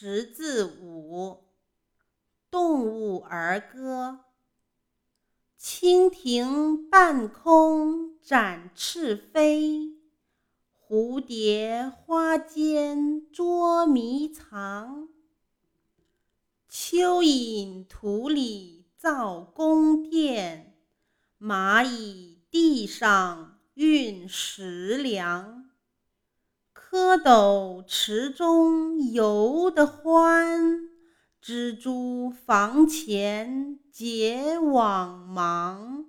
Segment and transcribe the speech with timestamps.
[0.00, 1.42] 识字舞，
[2.52, 4.20] 动物儿歌。
[5.58, 9.96] 蜻蜓半空展翅飞，
[10.80, 15.08] 蝴蝶花间捉迷藏。
[16.70, 20.76] 蚯蚓土里造宫殿，
[21.40, 25.67] 蚂蚁地上运食粮。
[26.90, 30.88] 蝌蚪池中游得欢，
[31.44, 36.07] 蜘蛛房前结网忙。